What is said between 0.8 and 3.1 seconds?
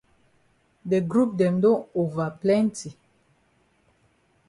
De group dem don ova plenti.